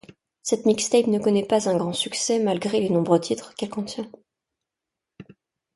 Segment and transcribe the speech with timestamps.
[0.41, 4.09] Cette mixtape ne connait pas un grand succès malgré les nombreux titres qu'elle contient.